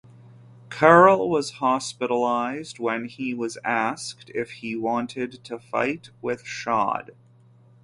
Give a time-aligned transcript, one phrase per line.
[0.69, 7.11] Charol was hospitalized when he was asked if he wanted to fight with Chade.